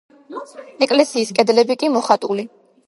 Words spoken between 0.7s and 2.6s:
ეკლესიის კედლები კი მოხატული.